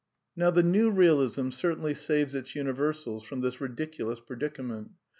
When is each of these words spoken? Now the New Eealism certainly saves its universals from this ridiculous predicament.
Now 0.35 0.49
the 0.49 0.63
New 0.63 0.91
Eealism 0.91 1.53
certainly 1.53 1.93
saves 1.93 2.33
its 2.33 2.55
universals 2.55 3.21
from 3.23 3.41
this 3.41 3.61
ridiculous 3.61 4.19
predicament. 4.19 4.93